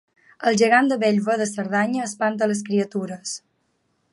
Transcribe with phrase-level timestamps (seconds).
[0.51, 3.39] El gegant de Bellver de Cerdanya espanta les criatures